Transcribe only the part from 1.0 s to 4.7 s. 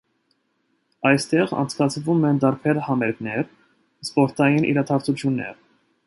Այստեղ անցկացվում են տարբեր համերգներ, սպորտային